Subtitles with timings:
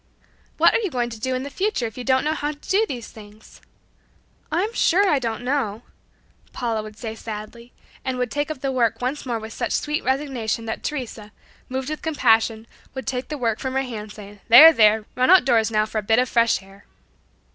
[0.57, 2.57] "What are you going to do in the future if you don't know how to
[2.59, 3.61] do these things?"
[4.51, 5.83] "I'm sure I don't know,"
[6.53, 7.71] Paula would say sadly,
[8.03, 11.31] and would take up the work once more with such sweet resignation that Teresa,
[11.69, 14.73] moved with compassion, would take the work from her hands saying "There!
[14.73, 15.05] There!
[15.13, 16.87] Run outdoors now for a bit of fresh air."